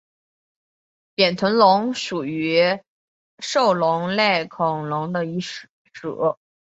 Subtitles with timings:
[1.13, 2.83] 扁臀龙属是
[3.37, 5.67] 禽龙类恐龙的一属。